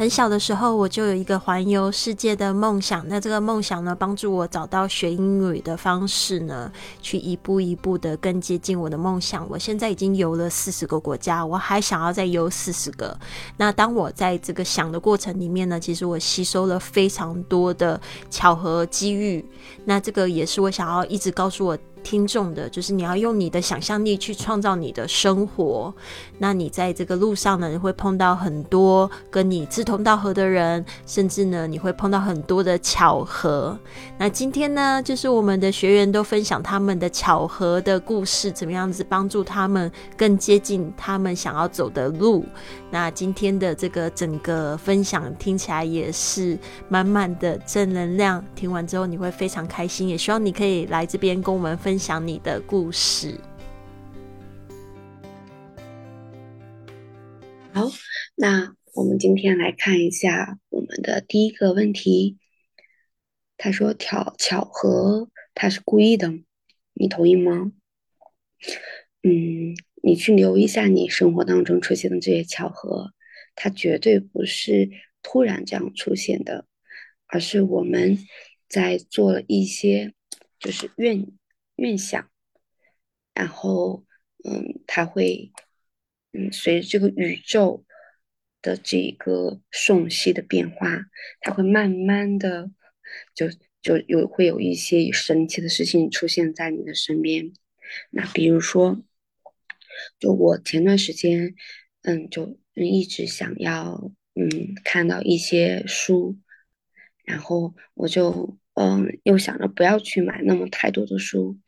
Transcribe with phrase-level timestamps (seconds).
[0.00, 3.06] 很小的时候，我就有一个环游世界的梦想。
[3.06, 6.72] 那这个梦想呢，帮助我找到学英语的方式呢，
[7.02, 9.46] 去一步一步的更接近我的梦想。
[9.50, 13.14] 我现在已经游了四十个国家，我还想要再游四十个。
[13.58, 19.44] 那当我在这个想的过程里面呢，其实我吸收了非常多的巧合机遇。
[19.84, 21.76] 那这个也是我想要一直告诉我。
[22.02, 25.94] 听众的，就是你要用你的想象力去创造你的生活。
[26.38, 33.78] 那你在这个路上呢，你会碰到很多跟你志同道合的人，甚至呢，你会碰到很多的巧合。
[34.18, 42.44] 那今天呢，就是我们的学员都分享他们的巧合的故事，怎么样子帮助他们更接近他们想要走的路。
[42.90, 50.08] 那今天的这个整个分享听起来也是满满的正能量，听完之后你会非常开心。
[50.08, 51.89] 也希望你可以来这边跟我们分。
[51.90, 53.40] 分享你的故事。
[57.72, 57.90] 好，
[58.36, 62.38] 那我们今天来看一下我们的第一个问题。
[63.56, 66.32] 他说：“巧巧合，他是故意的，
[66.92, 67.72] 你同意吗？”
[69.24, 73.10] 嗯，你去留意一下你生活当中出现的这些巧合，
[73.56, 74.88] 它绝对不是
[75.24, 76.66] 突然这样出现的，
[77.26, 78.16] 而是我们
[78.68, 80.14] 在做了一些
[80.60, 81.26] 就是愿。
[81.80, 82.30] 愿想，
[83.32, 84.04] 然后，
[84.44, 85.50] 嗯，它会，
[86.32, 87.86] 嗯，随着这个宇宙
[88.60, 91.06] 的这个瞬息的变化，
[91.40, 92.70] 它会慢慢的，
[93.34, 93.46] 就
[93.80, 97.52] 就有会有一些神奇的事情出现在你的身边。
[98.10, 99.02] 那比如说，
[100.18, 101.54] 就我前段时间，
[102.02, 106.38] 嗯，就一直想要，嗯，看到一些书，
[107.24, 111.58] 然后我就，嗯，又想着不要去买那么太多的书。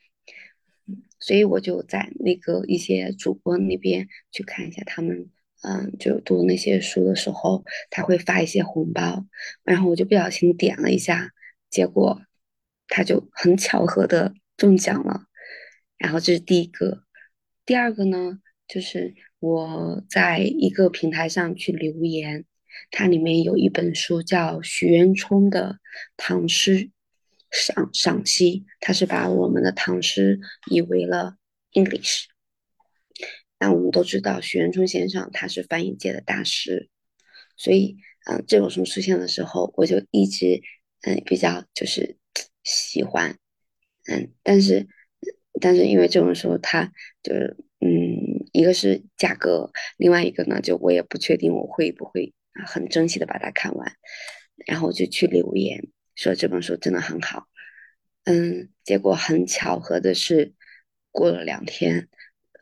[1.22, 5.30] 所以我就在那个一些主播那边去看一下他们，
[5.62, 9.24] 嗯，就读那些书的时候，他会发一些红包，
[9.62, 11.30] 然后我就不小心点了一下，
[11.70, 12.20] 结果
[12.88, 15.26] 他就很巧合的中奖了。
[15.96, 17.04] 然后这是第一个，
[17.64, 22.44] 第二个呢，就是我在一个平台上去留言，
[22.90, 25.78] 它里面有一本书叫许渊冲的
[26.16, 26.90] 唐诗。
[27.52, 30.40] 赏赏析，他是把我们的唐诗
[30.70, 31.36] 译为了
[31.72, 32.24] English。
[33.58, 36.88] 那我们都知道，许渊冲先生他是翻译界的大师，
[37.56, 37.96] 所以，
[38.26, 40.60] 嗯，这本书出现的时候，我就一直，
[41.02, 42.16] 嗯，比较就是
[42.64, 43.38] 喜欢，
[44.10, 44.88] 嗯，但是，
[45.60, 46.92] 但是因为这本书它
[47.22, 52.34] 就是，嗯，一个是价格，另外一个呢，就我也不确定我会不会
[52.66, 53.92] 很珍惜的把它看完，
[54.66, 55.88] 然后就去留言。
[56.14, 57.48] 说这本书真的很好，
[58.24, 60.52] 嗯，结果很巧合的是，
[61.10, 62.08] 过了两天，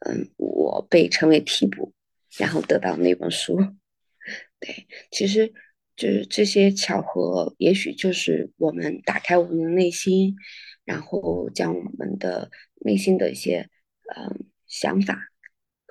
[0.07, 1.93] 嗯，我被称为替补，
[2.39, 3.59] 然后得到那本书。
[4.61, 5.53] 对，其实
[5.97, 10.37] 就是这些巧合，也许就是我们打开我们的内心，
[10.85, 13.69] 然后将我们的内心的一些
[14.15, 15.19] 嗯想法，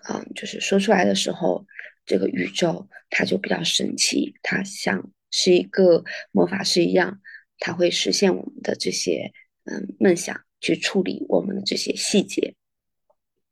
[0.07, 1.65] 嗯，就是说出来的时候，
[2.05, 7.19] 这个宇宙它就比较神奇，它像是一个魔法师一样。
[7.59, 9.31] 它会实现我们的这些
[9.65, 12.55] 嗯梦想，去处理我们的这些细节。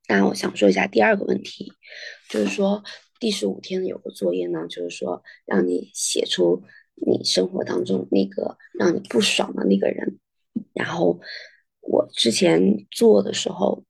[0.08, 1.74] 那，我想说一下第二个问题，
[2.30, 2.84] 就是说
[3.20, 6.64] 第十五天有个作业呢，就是说让你写出
[6.96, 10.18] 你生活当中那个让你不爽的那个人。
[10.74, 11.20] 然后
[11.82, 13.84] 我之前做的时候，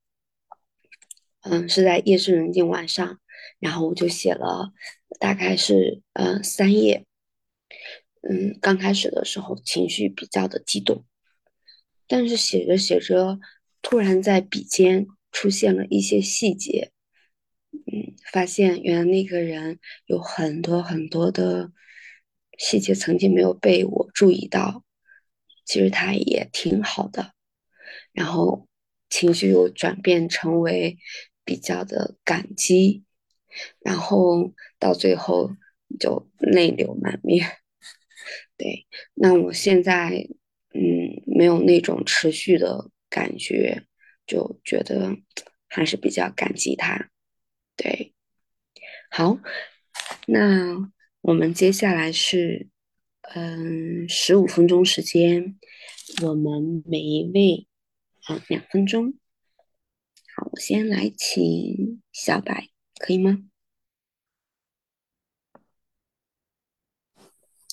[1.41, 3.19] 嗯，是在夜深人静晚上，
[3.59, 4.71] 然后我就写了
[5.19, 7.05] 大概是嗯三页。
[8.21, 11.05] 嗯，刚开始的时候情绪比较的激动，
[12.07, 13.39] 但是写着写着，
[13.81, 16.91] 突然在笔尖出现了一些细节，
[17.71, 21.71] 嗯，发现原来那个人有很多很多的
[22.57, 24.83] 细节曾经没有被我注意到，
[25.63, 27.33] 其实他也挺好的，
[28.11, 28.67] 然后
[29.09, 30.97] 情绪又转变成为
[31.45, 33.03] 比较的感激，
[33.79, 35.51] 然后到最后
[35.99, 37.47] 就泪流满面。
[38.57, 40.27] 对，那我现在
[40.73, 43.85] 嗯没有那种持续的感觉，
[44.25, 45.15] 就觉得
[45.67, 47.11] 还是比较感激他。
[47.75, 48.13] 对，
[49.11, 49.37] 好，
[50.27, 52.67] 那我们接下来是
[53.35, 55.59] 嗯十五分钟时间，
[56.23, 57.67] 我们每一位
[58.23, 59.13] 啊两分钟。
[60.35, 62.69] 好，我先来请小白，
[62.99, 63.43] 可以吗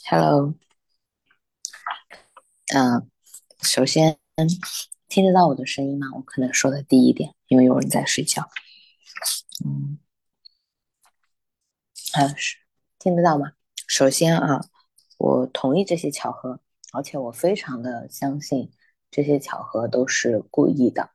[0.04, 0.54] ？Hello。
[2.76, 3.08] 嗯，
[3.62, 4.18] 首先
[5.06, 6.08] 听得到我的声音吗？
[6.12, 8.50] 我可能说的低一点，因为有人在睡觉。
[9.64, 10.00] 嗯，
[12.14, 12.56] 啊是
[12.98, 13.52] 听得到吗？
[13.86, 14.60] 首先啊，
[15.18, 16.58] 我同意这些巧合，
[16.92, 18.72] 而且我非常的相信
[19.08, 21.10] 这些巧合都是故意的，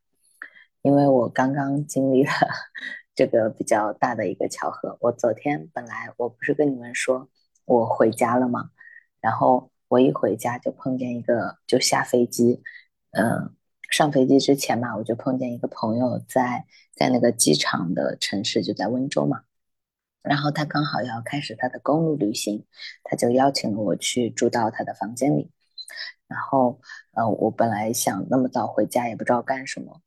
[0.82, 2.32] 因为我刚刚经历了
[3.14, 4.98] 这个比较大的一个巧合。
[5.02, 7.28] 我昨天本来我不是跟你们说
[7.66, 8.70] 我回家了吗？
[9.20, 12.64] 然后我一回家就碰见一个，就下飞机，
[13.12, 13.54] 嗯，
[13.92, 16.66] 上飞机之前嘛，我就碰见一个朋友在
[16.96, 19.42] 在那个机场的城市，就在温州嘛。
[20.22, 22.66] 然后他刚好要开始他的公路旅行，
[23.04, 25.52] 他就邀请了我去住到他的房间里。
[26.28, 26.80] 然后，
[27.14, 30.02] 呃，我本来想那么早回家也不知道干什么，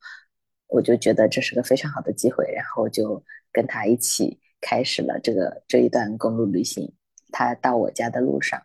[0.67, 3.21] 我就觉得这是个非常好的机会，然后就
[3.51, 6.93] 跟他一起开始了这个这一段公路旅行。
[7.31, 8.61] 他到我家的路上，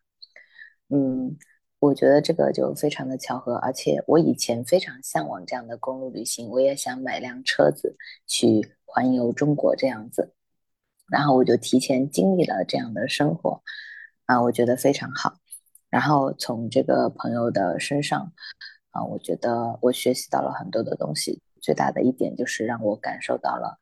[0.89, 1.37] 嗯，
[1.79, 7.97] 我觉得这个就非常的巧合，而且我以前非常向往这样的公路旅行，我也想买辆车子
[8.27, 10.35] 去环游中国这样子。
[11.11, 13.63] 然后我就提前经历了这样的生活，
[14.27, 15.35] 啊，我觉得非常好。
[15.91, 18.33] 然后从这个朋友的身上，
[18.91, 21.41] 啊，我觉得我学习到了很多的东西。
[21.61, 23.79] 最大的一点就是让我感受到了，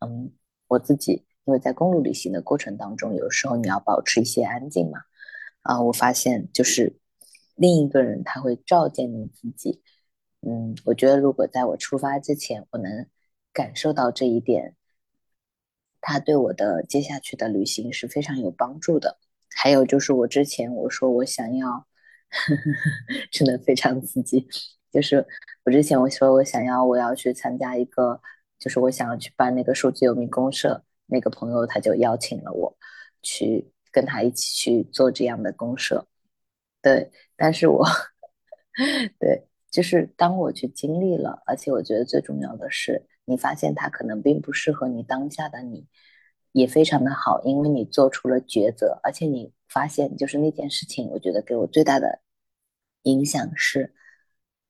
[0.00, 0.30] 嗯，
[0.68, 5.00] 我自己因为在公路旅行的过程当中，有时候你要保持一些安静嘛，
[5.68, 6.96] 啊，我发现就是
[7.54, 9.82] 另一个人他会照见你自己，
[10.40, 13.06] 嗯，我觉得如果在我出发之前，我能
[13.52, 14.74] 感受到这一点。
[16.00, 19.18] 他对我的接下去的旅行是非常有帮助的。
[19.54, 21.84] 还有就是我之前我说我想要，呵
[22.56, 24.48] 呵真的非常刺激。
[24.90, 25.26] 就是
[25.64, 28.22] 我之前我说我想要我要去参加一个，
[28.58, 32.74] 就是我想要去办那个数字游民公社，那个朋友他就邀请了我
[33.20, 36.06] 去跟他一起去做这样的公社。
[36.82, 37.84] 对，但是我
[39.18, 43.06] 对，就是当我去经历了，而且我觉得最重要的是。
[43.30, 45.86] 你发现它可能并不适合你当下的你，
[46.52, 52.22] 也非常的好，因为你做出了抉择，而且你发现就是那件事情，我觉得给我最大的
[53.02, 53.94] 影响是，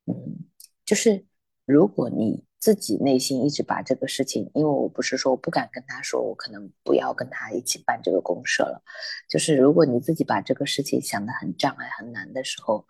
[0.06, 0.41] 嗯，
[0.85, 1.25] 就是
[1.67, 8.82] 如果你自己内心一直把这个事情，因为我不是说我不敢跟他说，我可能不要跟他一起办这个公社了，
[9.28, 12.87] 就是如果你自己把这个事情想得很障碍、很难的时候，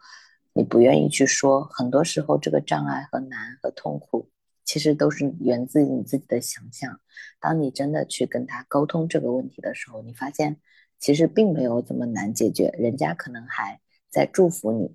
[0.52, 4.30] 你不愿意去说，很多时候这个障碍和难和痛苦。
[4.64, 7.00] 其实都是源自于你自己的想象。
[7.40, 10.58] 当你真的去跟他沟通这个问题的时候，你发现
[10.98, 13.80] 其实并没有这么难解决，人家可能还
[14.10, 14.94] 在祝福你。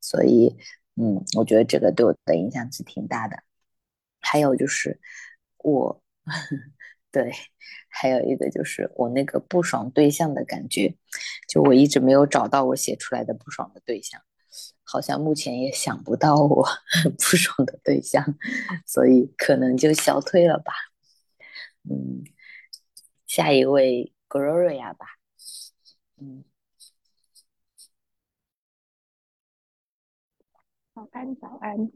[0.00, 0.56] 所以，
[0.96, 3.36] 嗯，我觉得这个对我的影响是挺大的。
[4.22, 4.98] 还有就是
[5.58, 6.02] 我，
[7.12, 7.30] 对，
[7.88, 10.96] 还有一个就是我那个不爽对象的感觉，
[11.46, 14.22] 就我一直没有找到我写出来的不爽的对象。
[14.84, 16.66] 好像目前也想不到我
[17.16, 18.22] 不爽的对象，
[18.86, 20.72] 所以可能就消退了吧。
[21.88, 22.22] 嗯，
[23.26, 25.06] 下一位 Gloria 吧。
[26.18, 26.44] 嗯，
[30.94, 31.90] 早安，早安。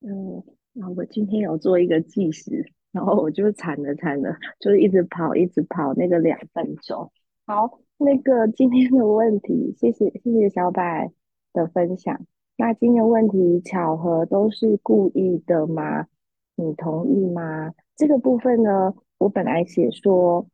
[0.00, 7.10] 嗯，那我今天有做一个计时，然后我就惨了惨了，就一直跑，一直跑那个两分钟。
[7.46, 11.10] 好，那个今天的问题，谢谢谢谢小白。
[11.54, 12.26] 的分享，
[12.56, 16.08] 那今天问题巧合都是故意的吗？
[16.56, 17.72] 你同意吗？
[17.94, 20.44] 这个部分呢，我本来写说，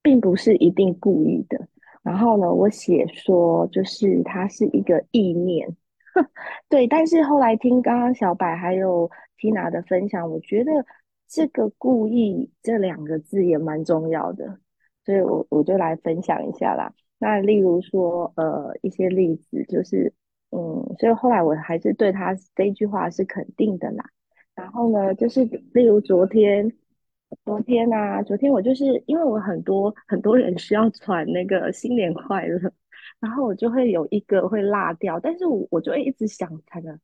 [0.00, 1.68] 并不是一定故意的。
[2.02, 5.76] 然后呢，我写说，就是它是一个意念。
[6.68, 10.70] 对，但是后来听刚刚小柏还有 Tina 的分享，我觉得
[11.28, 14.58] 这个“故意”这两个字也蛮重要的，
[15.04, 16.92] 所以我我就来分享一下啦。
[17.18, 20.12] 那例如说，呃，一些例子就是，
[20.50, 24.04] 嗯，所以后来我还是对他这句话是肯定的啦。
[24.54, 26.70] 然后呢，就是例如昨天，
[27.44, 32.70] 昨天啊，昨天我就是因为我很多很多人需要传那个新年快乐，
[33.22, 36.98] 然后我就会有一个会落掉，但是我我就会一直想他的，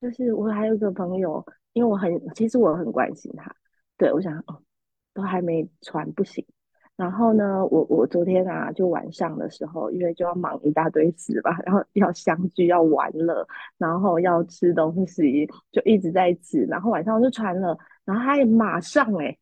[0.00, 3.54] 就是我还有一个朋友，因为我很其实我很关心他，
[3.96, 4.60] 对我想哦，
[5.14, 6.44] 都还没传不行。
[6.96, 16.64] 然后呢，我我昨天啊，就晚上的时候，因为就要忙一大堆事吧，然后要相聚，要玩乐，然后要吃东西，就一直在吃。
[16.64, 19.38] 然后晚上我就传了，然后他也马上哎，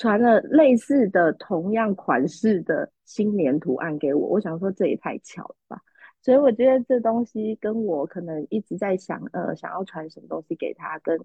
[0.00, 4.28] 传了类似的同样款式的新年图案给我。
[4.28, 5.78] 我想说这也太巧了吧，
[6.22, 11.20] 所以我觉得这东西跟我可能一直在想，呃，想要传什么东西给他，跟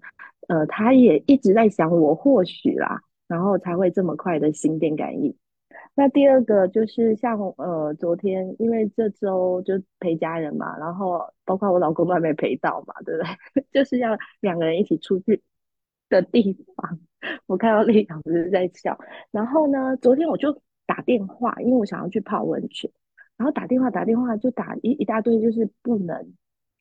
[0.48, 5.34] 呃，他也一直在想我，或许啦，然后才会这么快的心电感应。
[5.94, 13.22] 那第二个就是像呃，昨天因为这周就陪家人嘛，然后包括我老公都还没陪到嘛，对不
[13.54, 13.64] 对？
[13.72, 15.42] 就是要两个人一起出去
[16.10, 17.00] 的地方。
[17.46, 18.98] 我看到丽阳不是在笑，
[19.30, 22.90] 然后呢，昨天我就打电话，因为我想要去泡温泉，
[23.36, 26.32] 然后打电话打电话就打一一大堆，就是不能，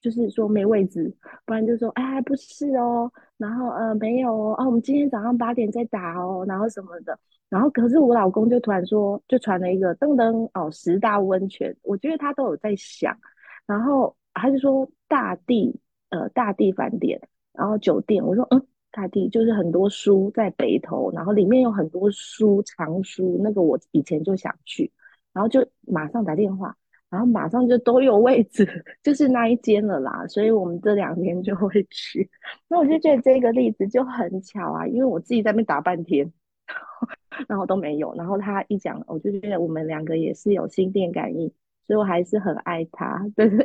[0.01, 1.15] 就是说没位置，
[1.46, 7.18] 不然就说哎不是哦，然后呃没有哦，啊我们今天早上八点再打哦，然后什么的，
[7.50, 13.18] 然后可是我老公就突然说，就传了一个噔噔哦十大温泉，我觉得他都有在想，
[13.65, 17.20] 然后他就说大地呃大地饭店，
[17.54, 18.62] 然后酒店，我说嗯。
[18.96, 24.90] 大地就是很多书在北头，然后里面有很多书藏书，那个我以前就想去，
[25.34, 26.74] 然后就马上打电话，
[27.10, 28.66] 然后马上就都有位置，
[29.04, 32.30] 就是那一间了啦，所以我们这两天就会去。
[32.70, 36.32] 那我就觉得这个例子就很巧啊，因为我自己在那边打半天，
[37.50, 41.52] 然后都没有，然后他一讲，我就觉得我们两个也是有心电感应，
[41.86, 43.58] 所以我还是很爱他，对 对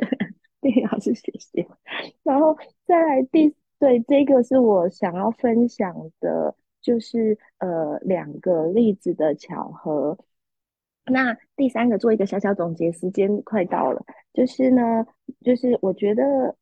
[0.59, 1.65] 对，老师谢谢。
[2.21, 3.55] 然后再来第。
[3.81, 10.15] 对，这个是我想要分享的，就是呃两个例子的巧合。
[11.05, 15.03] 那第三个做一个小小总结，时间快到了，就是呢，
[15.43, 16.55] 就是我觉得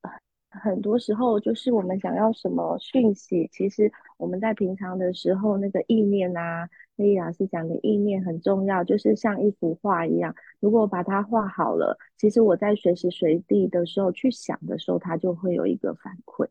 [0.50, 16.48] 很多时候，就是我们想要什么讯息，其实我们在平常的时候，那个意念啊，丽老师讲的意念很重要，就是像一幅画一样，如果把它画好了，其实我在随时随地的时候去想的时候，它就会有一个反馈。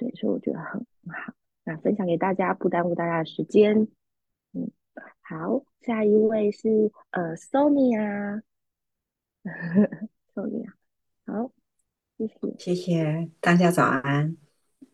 [0.00, 1.34] 对，所以我觉得很好。
[1.62, 3.86] 那分享给大家，不耽误大家的时间。
[4.54, 4.70] 嗯，
[5.20, 8.40] 好，下一位是呃，Sonia，Sonia，
[11.26, 11.52] 好，
[12.16, 14.38] 谢谢，谢谢大家早安。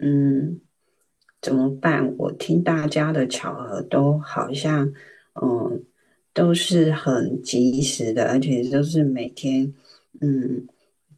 [0.01, 0.61] 嗯，
[1.41, 2.17] 怎么办？
[2.19, 4.93] 我听大家的巧合都好像，
[5.41, 5.85] 嗯，
[6.35, 9.73] 都是很及时的，而且都是每天，
[10.21, 10.67] 嗯，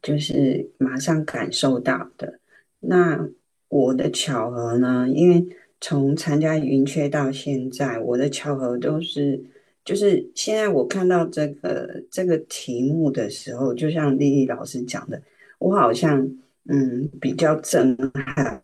[0.03, 2.39] 就是马上感受到的。
[2.81, 3.27] 那。
[3.69, 5.07] 我的巧合呢？
[5.13, 5.45] 因为
[5.79, 9.41] 从参加云雀到现在，我的巧合都是，
[9.85, 15.21] 就是现在我看到这个这个题目的时候，就像丽丽老师讲的，
[15.59, 16.19] 我好像
[16.65, 18.61] 嗯比较震撼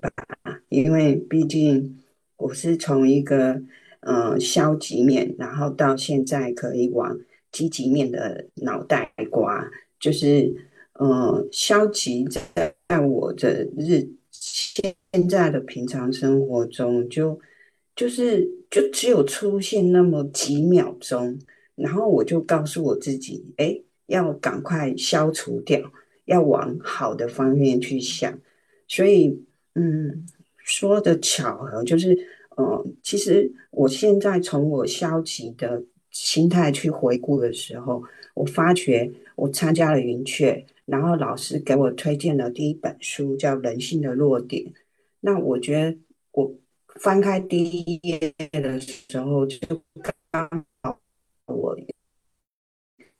[0.00, 0.10] 吧，
[0.68, 1.98] 因为毕竟
[2.36, 3.62] 我是从一个
[4.00, 7.16] 嗯消极面，然后到现在可以往
[7.52, 9.64] 积极面的脑袋瓜，
[10.00, 10.52] 就是
[11.00, 14.08] 嗯消极在在我的日。
[14.50, 17.38] 现在的平常生活中，就
[17.94, 21.38] 就是就只有出现那么几秒钟，
[21.74, 25.80] 然后我就告诉我自己，哎，要赶快消除掉，
[26.24, 28.38] 要往好的方面去想。
[28.86, 30.26] 所以，嗯，
[30.56, 32.14] 说的巧合就是，
[32.56, 38.02] 嗯，其实我现在从我消极的心态去回顾的时候，
[38.34, 40.64] 我发觉我参加了云雀。
[40.88, 44.64] 然后老师给我推荐了第一本书，叫《人性的弱点》。
[45.20, 45.98] 那我觉得
[46.32, 46.50] 我
[46.98, 49.82] 翻开第一页的时候，就
[50.30, 50.98] 刚好
[51.44, 51.78] 我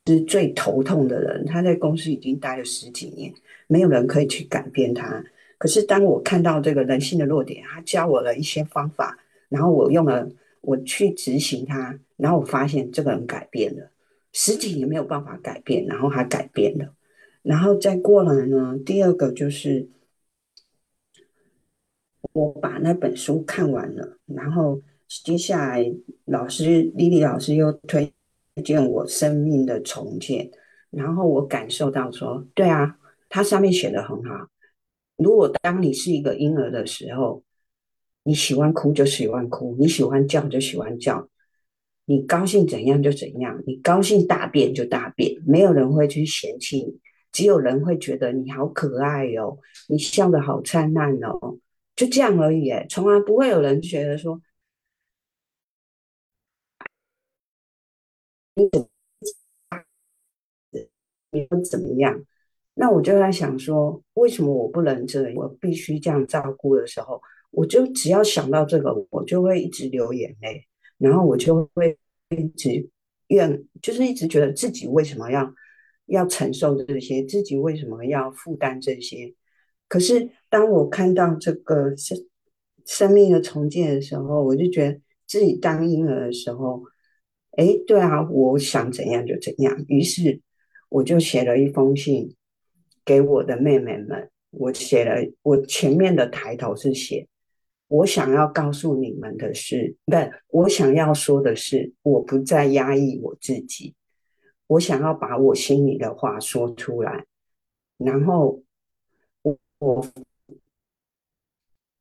[0.07, 1.45] 是最头痛的人。
[1.45, 3.35] 他在公司已经待了十几年，
[3.67, 5.23] 没有人可以去改变他。
[5.59, 9.19] 可是当我看到这个人性的弱点，他教我了一些方法，
[9.51, 10.27] 然后我用了，
[10.63, 13.91] 我去执行它，然后我发现这个人改变了，
[14.33, 16.95] 十几年没有办法改变，然后他改变了。
[17.43, 19.89] 然后再过来呢，第二个就是
[22.33, 24.83] 我把那本书看完了，然后
[25.25, 25.93] 接下来
[26.25, 28.13] 老师丽丽老师又推
[28.63, 30.51] 荐我生命的重建，
[30.91, 34.49] 然后我感受到说，对啊，它上面写的很好。
[35.17, 37.43] 如果当你是一个婴儿的时候，
[38.25, 41.29] 你喜欢哭就喜欢哭，你喜欢叫就喜欢叫，
[42.05, 47.01] 你高兴怎样就怎样，你高兴大便就大便，没有人会去嫌弃你。
[47.33, 49.59] 只有人会觉得你好可爱哦，
[49.89, 51.59] 你笑得好灿烂哦，
[51.95, 54.41] 就这样而已，从来不会有人觉得说
[58.55, 58.89] 你怎
[61.31, 62.25] 你不怎么样。
[62.75, 65.35] 那我就在想说，为什么我不能这样？
[65.35, 67.21] 我必须这样照顾的时候，
[67.51, 70.67] 我就只要想到这个，我就会一直流眼泪，
[70.97, 71.99] 然后我就会
[72.31, 72.89] 一直
[73.29, 75.53] 怨，就是一直觉得自己为什么要。
[76.09, 79.35] 要承受这些，自己为什么要负担这些？
[79.87, 82.19] 可是当我看到这个生
[82.85, 86.83] 生命的重建的时候，我就觉得自己当婴儿的时候，
[87.53, 89.85] 哎，对啊，我想怎样就怎样。
[89.89, 90.41] 于是
[90.89, 92.35] 我就写了一封信
[93.05, 94.31] 给我的妹妹们。
[94.51, 97.29] 我写了，我前面的抬头是写：
[97.89, 100.17] 我想要告诉你们的是，不，
[100.49, 103.95] 我想要说的是，我不再压抑我自己。
[104.69, 107.27] 我想要把我心里的话说出来，
[107.97, 108.63] 然后
[109.43, 110.07] 我我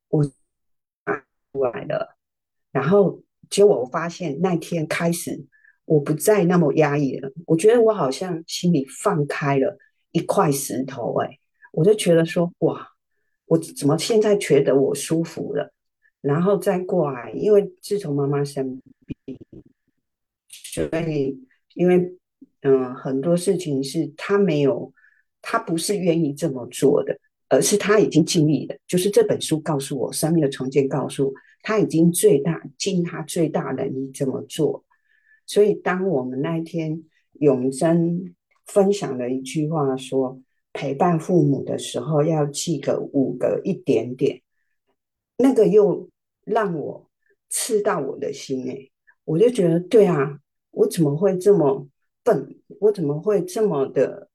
[0.08, 2.16] 我出来了，
[2.70, 5.46] 然后结果我发现那天开始，
[5.86, 7.32] 我不再那么压抑了。
[7.46, 9.76] 我觉得我好像心里放开了
[10.12, 11.38] 一块石头，哎，
[11.72, 12.86] 我就觉得说，哇，
[13.46, 15.72] 我怎么现在觉得我舒服了？
[16.20, 18.82] 然后再过来，因为自从妈妈生
[19.24, 19.38] 病，
[20.48, 22.14] 所以因为
[22.62, 24.92] 嗯，很多事情是他没有，
[25.40, 28.76] 他不是愿意这么做的，而是他已经尽力了。
[28.86, 34.84] 就是这本书告诉我，生命的重建告诉我他已经最大尽他最大能力这么做。
[35.46, 38.34] 所以，当我们那一天永贞
[38.66, 40.40] 分享了一句话，说
[40.72, 44.42] 陪伴父母的时候要记个五个一点点，
[45.38, 46.08] 那个又
[46.44, 47.08] 让我
[47.48, 48.90] 刺到我的心哎，
[49.24, 50.38] 我就觉得对啊，
[50.70, 51.88] 我怎么会这么
[52.28, 52.56] 笨？
[52.80, 54.28] 我怎么会这么的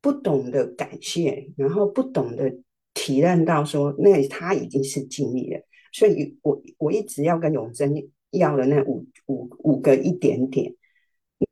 [0.00, 2.60] 不懂得感谢，然后不懂得
[2.92, 5.60] 体认到说那他已经是尽力了。
[5.92, 7.92] 所以我我一直要跟永贞。
[8.36, 10.74] 要了那五五五个一点点，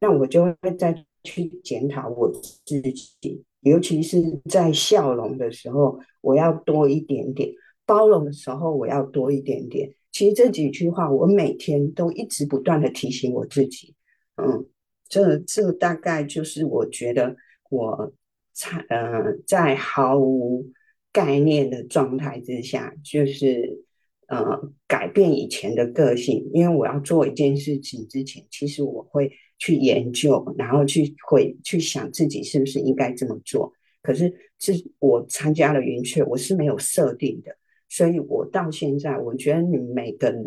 [0.01, 2.29] 那我就会再去检讨我
[2.65, 4.21] 自己，尤其是
[4.51, 7.51] 在笑容的时候，我要多一点点；
[7.87, 9.95] 包容的时候，我要多一点点。
[10.11, 13.95] 其实这几句话，我每天都一直不断的提醒我自己。
[14.35, 14.67] 嗯，
[15.13, 17.37] 这这大概就是我觉得
[17.69, 18.15] 我
[18.55, 20.71] 在呃在毫无
[21.13, 23.85] 概念的状态之下，就是。
[24.29, 33.71] 呃，改变以前的个性，因为我要做一件事情之前，其实我会去研究，然后去会去想自己是不是应该这么做。
[34.01, 37.55] 可是是我参加了云雀，我是没有设定的，
[37.91, 40.43] 所以我到现在，我觉得你每个人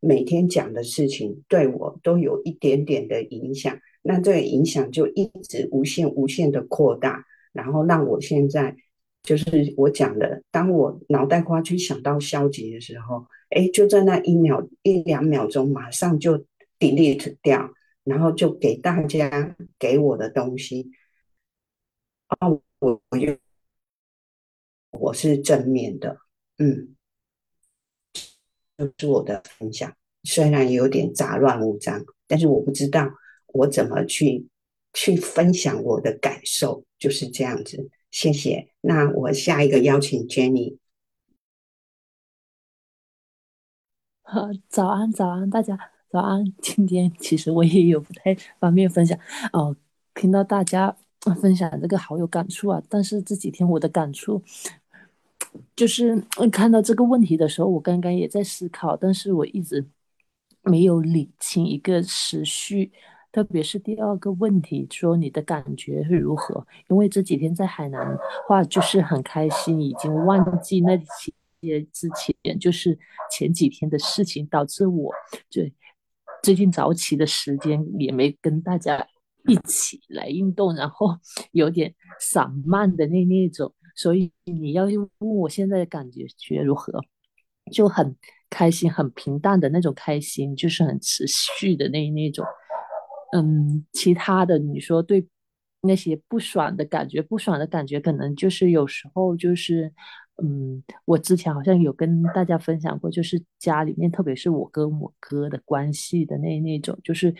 [0.00, 8.76] 每天讲的事情对我都有一点点的影响，那这个影响就一直无限无限的扩大，然后让我现在。
[9.22, 16.38] 就是我讲的，当我脑袋瓜去想到消极的时候，哎，就在那一秒一两秒钟，马上就
[16.78, 17.68] delete 掉，
[18.04, 20.92] 然后就给大家给我的东西。
[22.28, 22.48] 啊，
[22.78, 23.36] 我我就
[24.92, 26.20] 我是正面的，
[26.58, 26.94] 嗯，
[28.78, 33.10] 就是我的分享，虽然有点杂乱无章，但是我不知道
[33.56, 34.46] 我怎么去
[34.92, 37.90] 去分享我的感受，就是这样子。
[38.10, 38.68] 谢谢。
[38.80, 40.78] 那我下一个邀请 Jenny。
[44.68, 45.78] 早安，早安，大家
[46.10, 46.44] 早安。
[46.60, 49.18] 今天其实我也有不太方便分享
[49.52, 49.76] 哦，
[50.14, 50.96] 听到大家
[51.40, 52.82] 分享这个好有感触啊。
[52.88, 54.42] 但是这几天我的感触
[55.76, 59.86] 就是看到这个问题的时候，我刚刚也在思考，但是我一直
[60.62, 62.90] 没有理清一个时序。
[63.36, 66.66] 特别是第二个问题，说你的感觉是如何？
[66.88, 68.16] 因为这几天在海南
[68.48, 70.96] 话就是很开心，已经忘记那
[71.60, 72.98] 些之前就是
[73.30, 75.12] 前几天的事情，导致我
[75.50, 75.60] 就
[76.42, 79.06] 最近早起的时间也没跟大家
[79.46, 81.08] 一起来运动，然后
[81.52, 83.70] 有点散漫的那那种。
[83.94, 87.04] 所以你要问我现在的感觉觉如何，
[87.70, 88.16] 就很
[88.48, 92.42] 开心，很平淡的那种开心，就是很持续的那那种。
[93.32, 95.26] 嗯，其他的你说对
[95.80, 99.92] 那些不爽的感觉，不爽的感觉可能就是有时候就是，
[100.42, 107.34] 嗯，我之前好像有跟大家分享过，就是家里面，特别是我跟我哥的关系的那那种，就是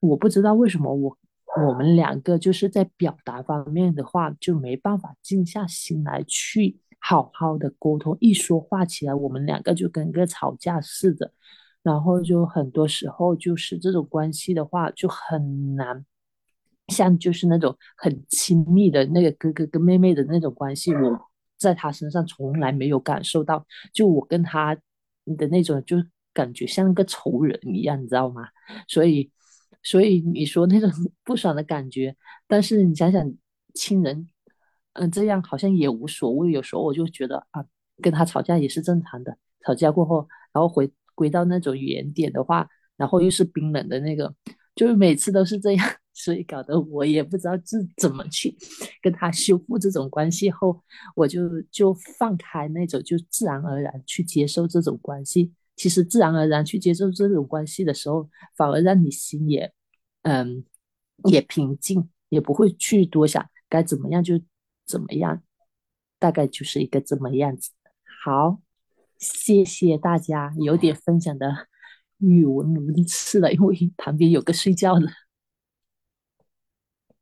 [0.00, 1.18] 我不知道为什么我
[1.66, 11.32] 我们两个就是在表达方面的话就没办法静下心来去好好的沟通，一说话起来，我们两个就跟个吵架似的。
[11.86, 16.04] 然后就很多时候就是这种关系的话就很难，
[16.88, 21.16] 像就是那种很亲密的那个哥哥跟妹妹的那种关系，我
[21.56, 24.74] 在他身上从来没有感受到，就我跟他
[25.36, 25.96] 的那种就
[26.34, 28.48] 感觉像个仇人一样，你知道吗？
[28.88, 29.30] 所以，
[29.84, 30.90] 所以你说那种
[31.22, 32.16] 不爽的感觉，
[32.48, 33.32] 但是你想想
[33.74, 34.26] 亲人，
[34.94, 36.50] 嗯，这样好像也无所谓。
[36.50, 37.64] 有时候我就觉得啊，
[38.02, 40.90] 跟他吵架也是正常的，吵架过后然后回。
[41.16, 44.32] 归到那种原点的话，然后又是冰冷的那个，
[44.76, 48.56] 就是每次都是这样， 所以搞得我也不知道是怎么去
[49.02, 50.50] 跟他修复这种关系。
[50.50, 50.80] 后
[51.16, 55.52] 我就就放开那种，就自然而然去接受这种关系。
[55.74, 59.72] 其实自然而然去接受这种关系的时候，反而让你心也
[60.22, 60.64] 嗯
[61.24, 64.40] 也平静，也不会去多想该怎么样就
[64.86, 65.42] 怎么样，
[66.18, 67.70] 大概就是一个这么样子。
[68.22, 68.60] 好。
[69.18, 71.68] 谢谢大家，有点分享的
[72.18, 75.06] 语文伦次了，因为 旁边有个睡觉的。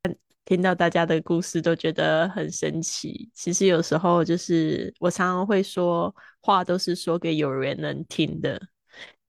[0.44, 3.30] 听到大家的故事都觉得很神奇。
[3.33, 8.61] 其实有时候就是我常常会说话，都是说给有缘人听的。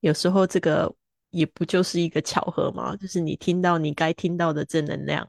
[0.00, 0.94] 有时候这个
[1.30, 2.94] 也不就是一个巧合吗？
[2.96, 5.26] 就是你听到你该听到的正能量，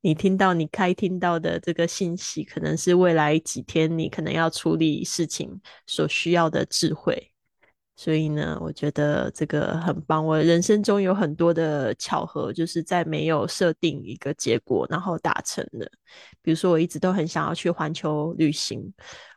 [0.00, 7.30] 你听到你开听到的这个信息，可能是未来几天你可能要处理事情所需要的智慧。
[7.96, 10.26] 所以呢，我觉得这个很棒。
[10.26, 15.88] 我人生中有很多的巧合，就是在没有设定一个结果，然后达成的。
[16.42, 18.92] 比如说，我一直都很想要去环球旅行，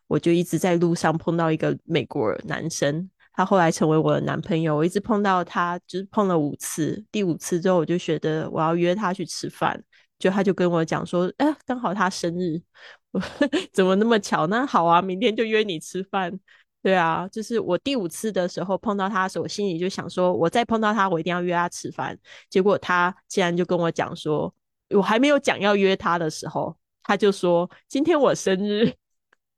[0.07, 4.75] 我就一直在路上碰到一个美国男生，他后来成为我的男朋友。
[4.75, 9.79] 我一直碰到他，就是碰了五次，第五次之后，我就觉得我要约他去吃饭，
[10.19, 12.61] 就他就跟我讲说：“哎，刚好他生日，
[13.73, 14.47] 怎么那么巧？
[14.47, 16.39] 那好啊，明天就约你吃饭。”
[16.83, 22.17] 对啊，就是我第五次的时候碰到他的时候，我心里就想说，我再碰到他，我一定要约他吃饭。
[22.49, 24.53] 结果他竟然就跟我讲说，
[24.91, 28.93] 我还没有讲要约他的时候，他就说今天我生日。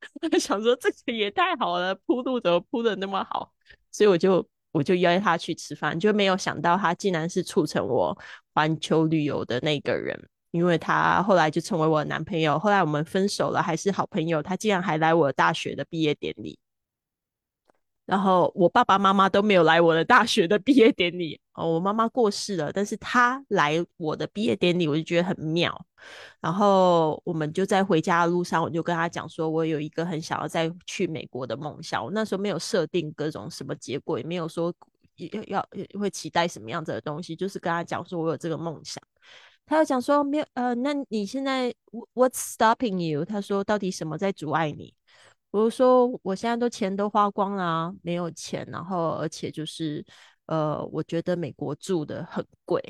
[0.31, 3.51] 我想说这个也太好了，铺路怎么铺的那么好？
[3.91, 8.17] 所以我就我就约他去吃饭，就没有想到他竟然是促成我
[8.53, 10.17] 环球旅游的那个人，
[10.51, 12.57] 因为他后来就成为我的男朋友。
[12.59, 14.41] 后来我们分手了，还是好朋友。
[14.41, 16.59] 他竟然还来我大学的毕业典礼。
[18.05, 25.85] 然后我爸爸妈妈都没有来我的大学的毕业典礼哦，我妈妈过世了，但是他来我的毕业典礼，我就觉得很妙。
[26.41, 32.03] 然后我们就在回家的路上，我就跟他讲说，我有一个很想要再去美国的梦想。
[32.03, 34.73] 我那时候没有设定各种什么结果，也没有说
[35.15, 38.99] 要要会期待什么样子的东西，就是跟他讲说我有这个梦想。
[39.69, 41.71] 他又讲说没有呃，那你现在
[42.15, 43.23] What's stopping you？
[43.23, 44.95] 他说到底什么在阻碍你？
[45.51, 50.03] 我说我现在都钱都花光了，没有钱，然后而且就是，
[50.47, 52.82] 呃，我觉得美国住的很贵，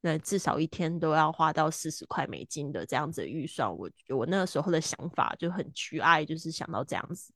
[0.00, 3.68] 那至少一天都要花到四十块美金的这样子的预算。
[3.76, 7.32] 我我那个时候的想法就很局爱，就是想到这样子。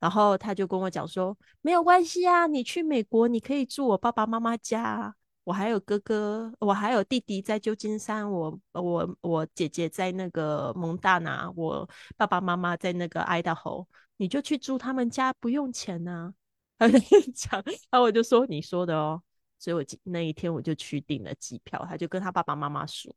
[0.00, 5.14] 然后他就跟我讲说，没有关系啊，你去美国你可以住我爸爸妈妈家，
[5.50, 13.84] 我还有哥哥，我还有弟弟在旧金山，我我我姐姐在那个蒙大拿，我爸爸妈妈在那个爱达荷。
[14.16, 16.32] 你就去住他们家，不用钱呢。
[16.78, 16.88] 他
[17.34, 17.60] 讲，
[17.90, 19.20] 然后我就说你说的哦，
[19.58, 21.84] 所以我那一天我就去订了机票。
[21.88, 23.12] 他就跟他爸爸妈妈说，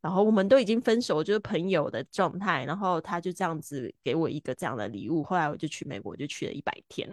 [0.00, 2.64] 然后我们都已经分手，就是朋友的状态。
[2.64, 5.22] 然后他就这样子给我一个这样的礼物。
[5.22, 7.08] 后来我就去美国，就去了一百天，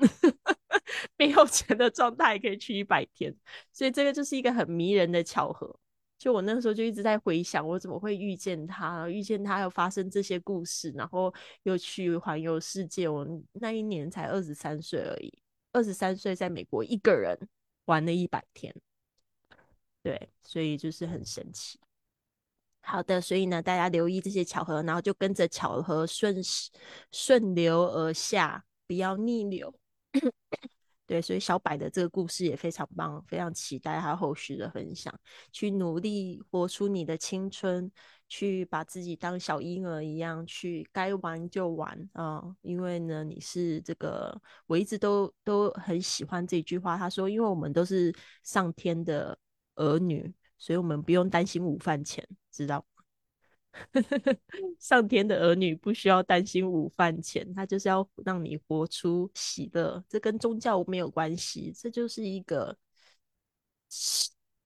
[1.17, 3.35] 没有钱的状态可以去一百天，
[3.71, 5.79] 所以这个就是一个很迷人的巧合。
[6.17, 9.09] 就我那时候就一直在回想，我怎么会遇见他？
[9.09, 13.09] 遇见他又发生这些故事，然后又去环游世界。
[13.09, 15.33] 我那一年才二十三岁而已，
[15.73, 17.37] 二十三岁在美国一个人
[17.85, 18.73] 玩了一百天，
[20.01, 21.77] 对，所以就是很神奇。
[22.79, 26.41] 好的，所以呢，大家留意这些巧合，然后就跟着巧合顺
[27.11, 29.73] 顺流而下，不要逆流。
[31.05, 35.13] 对，所以小柏的这个故事也非常棒，非常期待他后续的分享。
[35.51, 37.91] 去努力活出你的青春，
[38.29, 42.41] 去把自己当小婴儿一样，去该玩就玩啊！
[42.61, 46.97] 因为呢，你是这个，我一直都都很喜欢这句话。
[46.97, 49.37] 他说：“因为我们都是上天的
[49.75, 52.85] 儿女，所以我们不用担心午饭钱，知道。”
[54.79, 60.03] 上天的儿女不需要担心午饭钱，他就是要让你活出喜乐。
[60.07, 62.77] 这跟宗教没有关系，这就是一个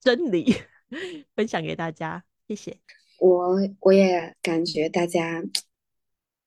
[0.02, 0.54] 真理，
[1.36, 2.24] 分享给大家。
[2.48, 2.78] 谢谢。
[3.20, 5.41] 我我也感觉大家，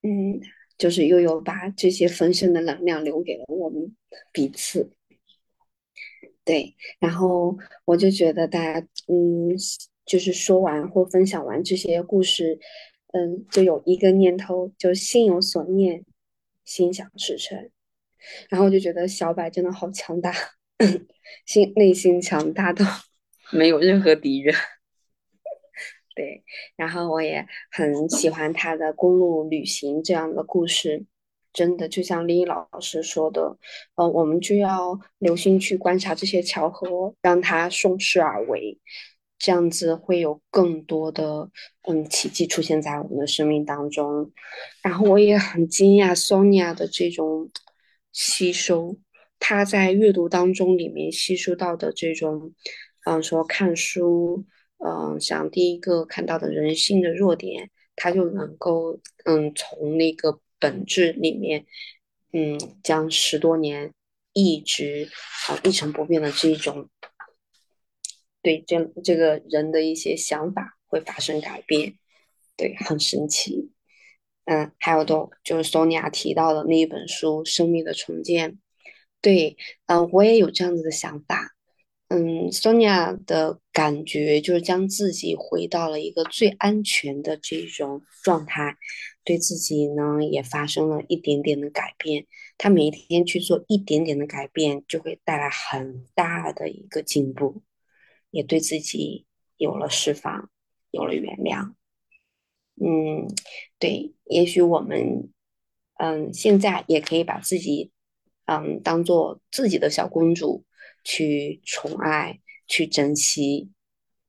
[0.02, 0.40] 嗯，
[0.78, 3.94] 就是悠悠把这些丰盛的能量留给了我们
[4.32, 4.90] 彼此。
[6.44, 9.56] 对，然后我就觉得大家，嗯。
[10.10, 12.58] 就是说完或分享完这些故事，
[13.12, 16.04] 嗯，就有一个念头，就心有所念，
[16.64, 17.70] 心想事成。
[18.48, 20.34] 然后我就觉得小柏真的好强大，
[21.46, 22.84] 心内心强大到
[23.54, 24.52] 没有任何敌人。
[26.16, 26.42] 对，
[26.74, 31.04] 然后我也很喜欢他的公路旅行这样的故事，
[31.52, 33.56] 真的就像李老师说的，
[33.94, 38.76] 呃，我们就要留心去观察这些巧合，让它顺势而为。
[39.40, 41.50] 这样子会有更多的
[41.88, 44.30] 嗯奇迹出现在我们的生命当中，
[44.82, 47.50] 然后我也很惊讶 Sonia 的这种
[48.12, 48.98] 吸收，
[49.38, 52.52] 她在阅读当中里面吸收到的这种，
[53.06, 54.44] 嗯说看书，
[54.84, 61.64] 嗯像第一个看到的人性的弱点，她就能够嗯从那个本质里面，
[62.34, 63.90] 嗯将十多年
[64.34, 65.08] 一直
[65.48, 66.90] 啊一成不变的这种。
[68.42, 71.94] 对这这个人的一些想法会发生改变，
[72.56, 73.70] 对，很神奇。
[74.46, 78.52] 嗯，还有都就是索尼娅提到的那一本书《生命的重建》，
[79.20, 81.54] 对，嗯，我也有这样子的想法。
[82.08, 88.76] 嗯，Sonia 的感觉就是将自己回到了一个最安全的这种状态，
[89.22, 92.26] 对自己呢也发生了一点点的改变。
[92.58, 97.62] 他每一天去做一点点的改变，就会带来很大的一个进步，
[98.30, 100.50] 也对自己有了释放，
[100.90, 101.74] 有了原谅。
[102.76, 103.28] 嗯，
[103.78, 105.30] 对，也许我们，
[105.98, 107.90] 嗯，现在也可以把自己，
[108.46, 110.64] 嗯，当做自己的小公主。
[111.02, 113.70] 去宠爱，去珍惜，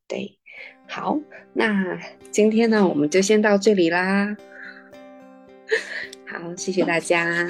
[0.08, 0.40] 对，
[0.88, 1.20] 好，
[1.52, 2.00] 那
[2.32, 4.38] 今天呢，我们就先到这里啦。
[6.26, 7.46] 好，谢谢大家。